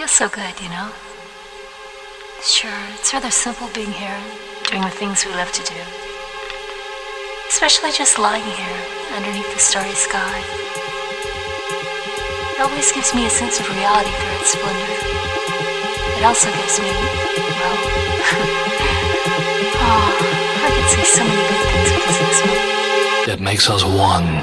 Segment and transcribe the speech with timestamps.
[0.00, 0.88] feels so good, you know?
[2.42, 4.16] Sure, it's rather simple being here,
[4.70, 5.76] doing the things we love to do.
[7.50, 8.80] Especially just lying here
[9.14, 10.40] underneath the starry sky.
[12.56, 14.96] It always gives me a sense of reality through its splendor.
[16.16, 16.88] It also gives me,
[17.60, 17.76] well,
[19.84, 20.08] oh,
[20.64, 23.28] I could say so many good things because of this moment.
[23.28, 24.40] It makes us one.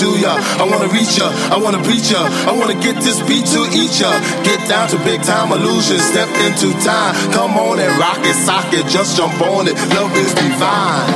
[0.00, 0.36] To ya.
[0.60, 2.20] I wanna reach ya, I wanna preach ya.
[2.48, 4.12] I wanna get this beat to each ya.
[4.44, 7.14] Get down to big time illusion, step into time.
[7.32, 9.74] Come on and rock it, sock it, just jump on it.
[9.96, 11.08] Love is divine.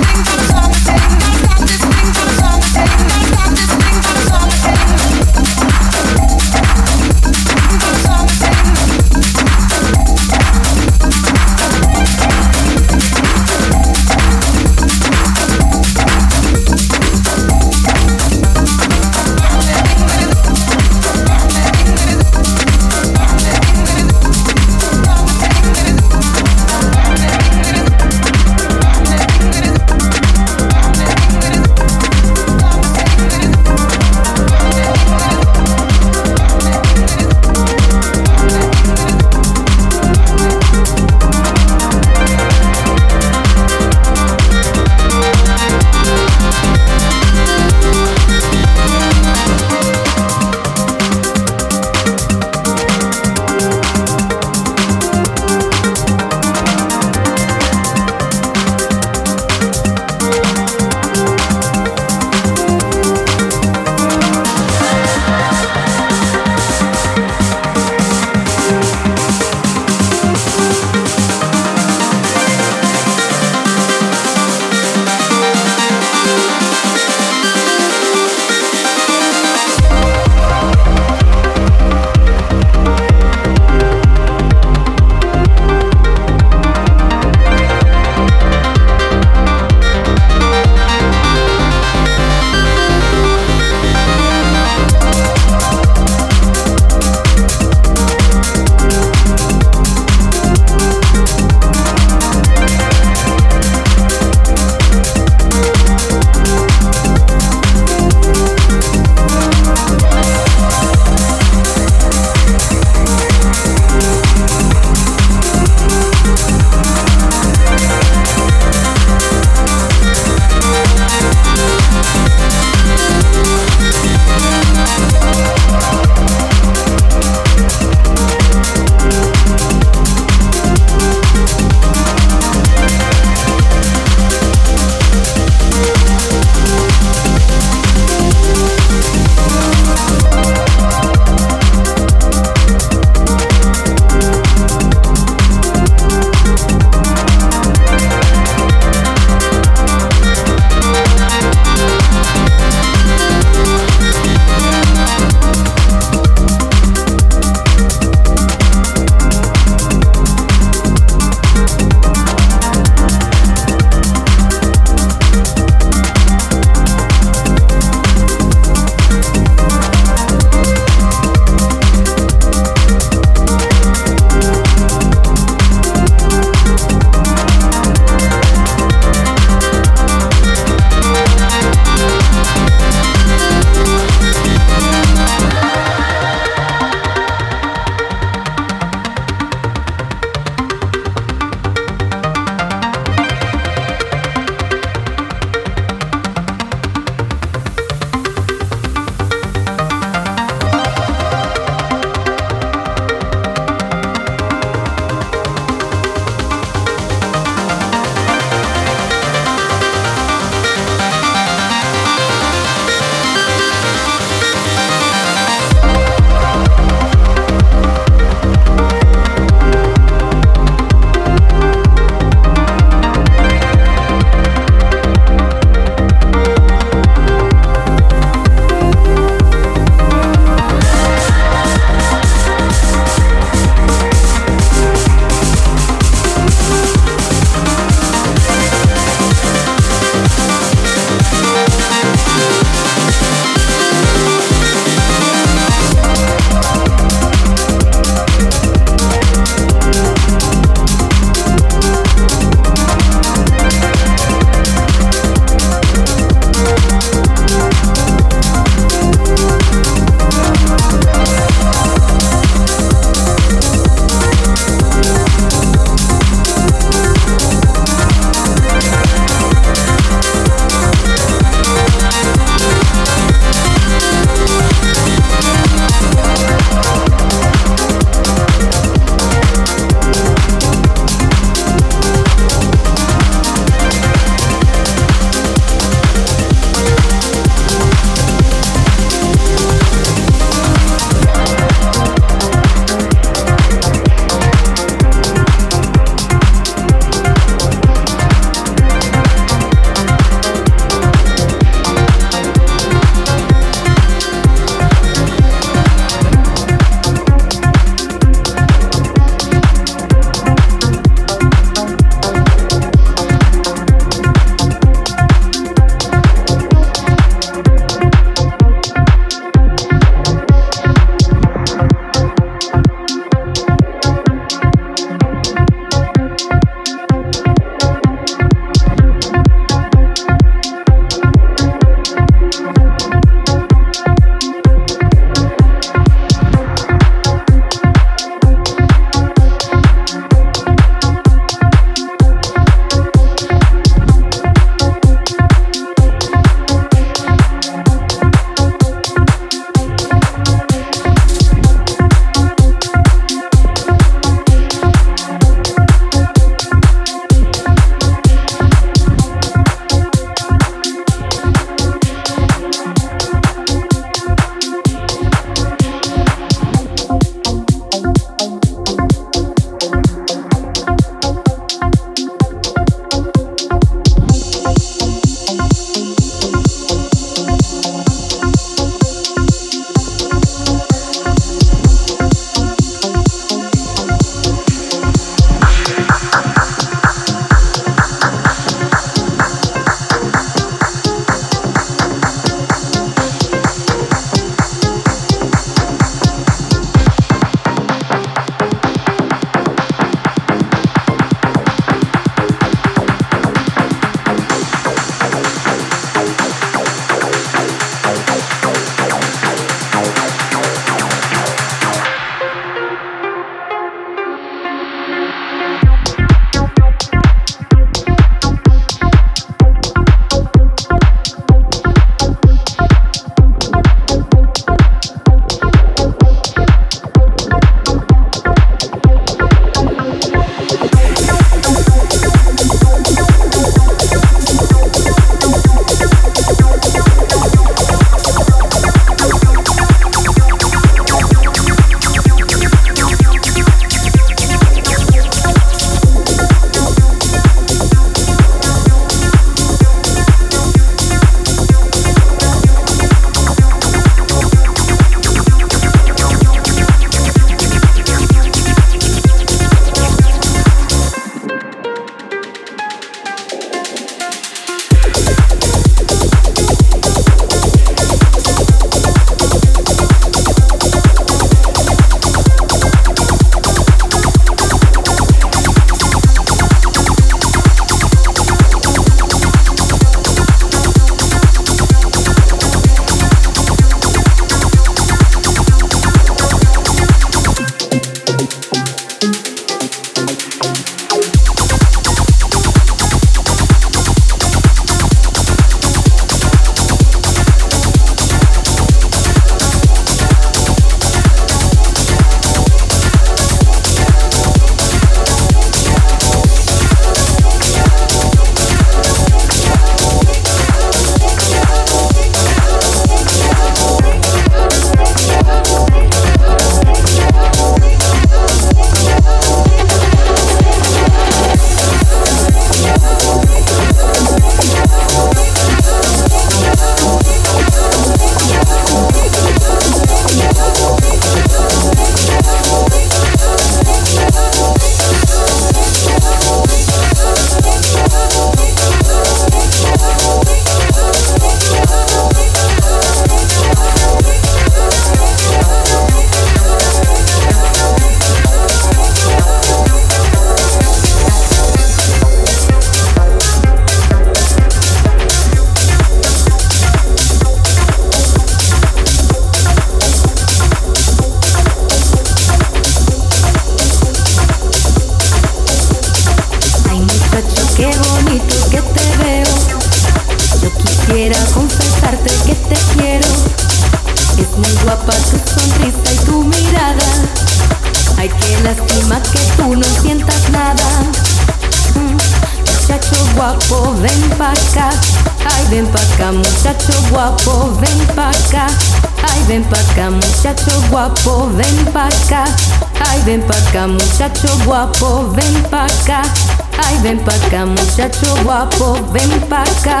[598.46, 600.00] guapo, ven pa' acá.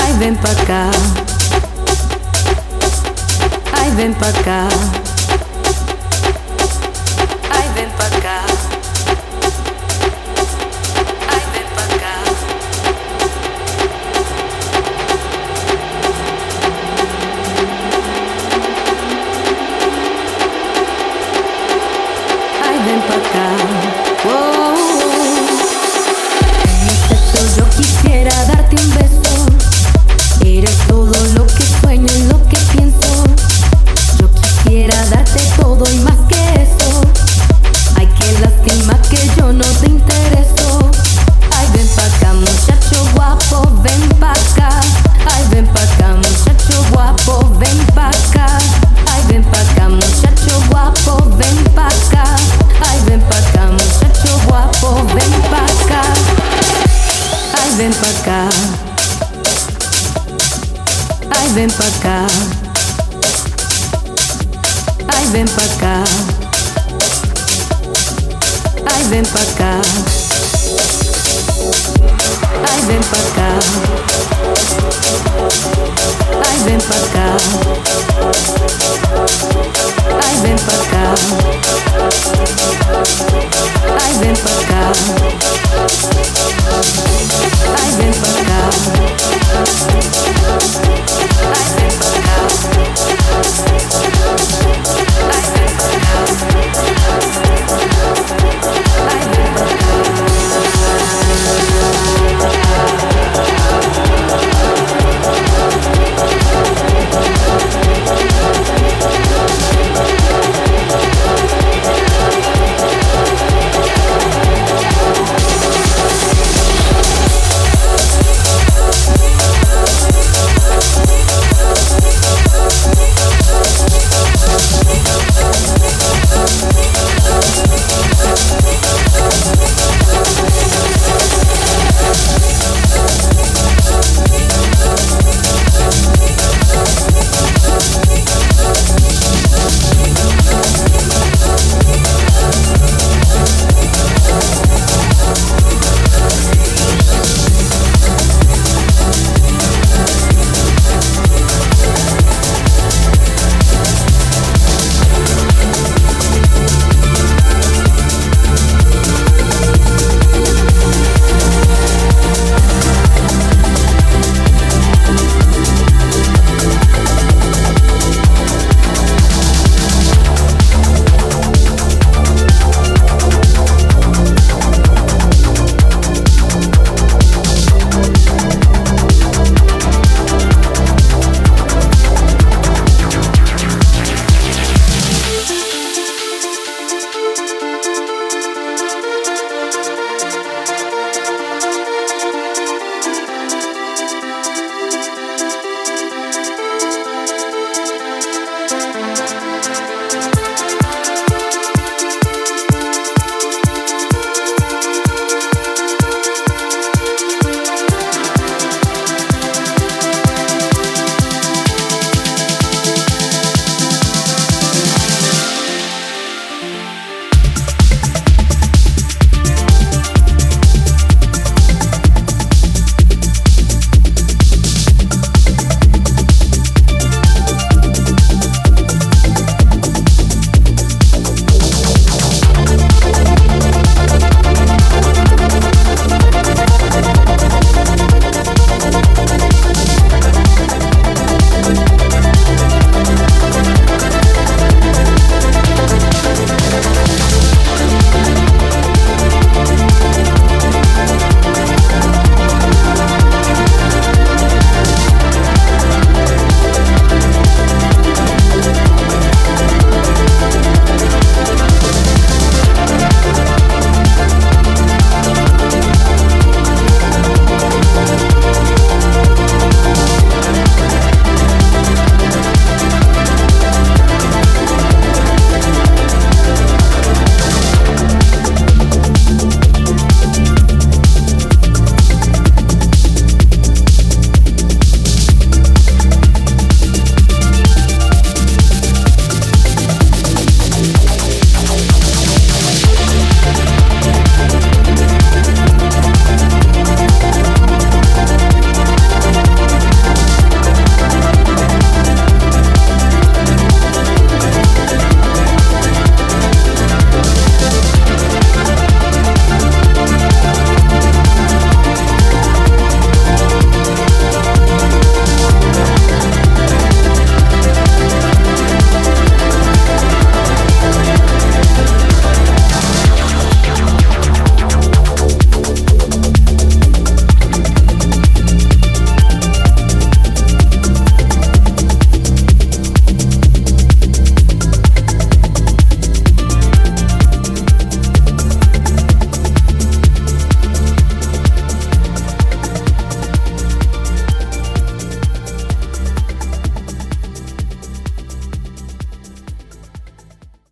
[0.00, 0.93] Ay, ven pa' acá.